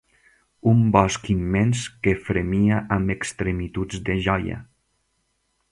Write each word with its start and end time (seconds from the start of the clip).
Un 0.69 0.79
bosc 0.95 1.29
immens 1.33 1.83
que 2.07 2.15
fremia 2.31 2.81
amb 2.97 3.15
extremituds 3.17 4.03
de 4.09 4.21
joia. 4.29 4.63